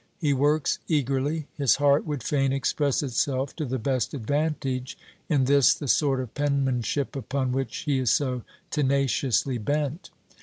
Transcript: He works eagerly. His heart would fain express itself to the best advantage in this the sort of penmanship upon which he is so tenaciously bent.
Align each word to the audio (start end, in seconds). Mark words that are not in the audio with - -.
He 0.17 0.33
works 0.33 0.79
eagerly. 0.87 1.45
His 1.55 1.75
heart 1.75 2.07
would 2.07 2.23
fain 2.23 2.51
express 2.51 3.03
itself 3.03 3.55
to 3.57 3.65
the 3.65 3.77
best 3.77 4.15
advantage 4.15 4.97
in 5.29 5.45
this 5.45 5.75
the 5.75 5.87
sort 5.87 6.19
of 6.19 6.33
penmanship 6.33 7.15
upon 7.15 7.51
which 7.51 7.83
he 7.85 7.99
is 7.99 8.09
so 8.09 8.41
tenaciously 8.71 9.59
bent. 9.59 10.09